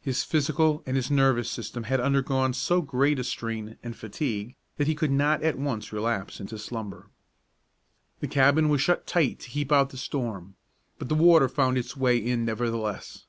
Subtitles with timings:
[0.00, 4.88] His physical and his nervous system had undergone so great a strain and fatigue that
[4.88, 7.10] he could not at once relapse into slumber.
[8.18, 10.56] The cabin was shut tight to keep out the storm,
[10.98, 13.26] but the water found its way in nevertheless.